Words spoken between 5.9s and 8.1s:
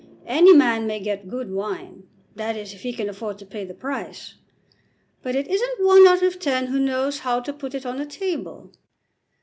out of ten who knows how to put it on the